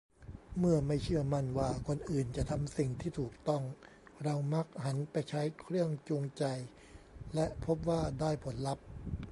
[0.59, 3.63] เมื่อไม่เชื่อมั่นว่าคนอื่นจะทำสิ่งที่ถูกต้อง
[4.23, 6.43] เรามักหันไปใช้ 'เครื่องจูงใจ'
[7.33, 8.85] และพบว่าได้ผลลัพธ์